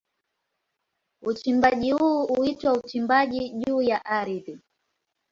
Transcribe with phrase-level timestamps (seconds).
[1.21, 4.59] Uchimbaji huu huitwa uchimbaji wa juu ya ardhi.